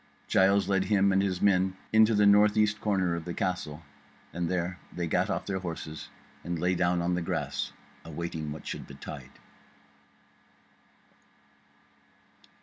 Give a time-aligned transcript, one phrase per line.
[0.27, 3.83] Giles led him and his men into the north east corner of the castle,
[4.33, 6.09] and there they gat off their horses
[6.43, 7.71] and lay down on the grass
[8.03, 9.37] awaiting what should betide.